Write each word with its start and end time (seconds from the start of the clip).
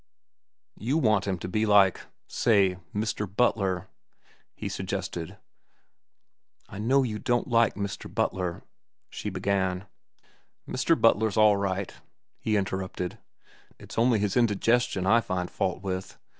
"You 0.79 0.97
want 0.97 1.27
him 1.27 1.37
to 1.37 1.47
be 1.47 1.67
like—say 1.67 2.77
Mr. 2.91 3.35
Butler?" 3.35 3.87
he 4.55 4.67
suggested. 4.67 5.37
"I 6.67 6.79
know 6.79 7.03
you 7.03 7.19
don't 7.19 7.47
like 7.47 7.75
Mr. 7.75 8.11
Butler," 8.11 8.63
she 9.11 9.29
began. 9.29 9.85
"Mr. 10.67 10.99
Butler's 10.99 11.37
all 11.37 11.57
right," 11.57 11.93
he 12.39 12.57
interrupted. 12.57 13.19
"It's 13.77 13.99
only 13.99 14.17
his 14.17 14.35
indigestion 14.35 15.05
I 15.05 15.21
find 15.21 15.51
fault 15.51 15.83
with. 15.83 16.17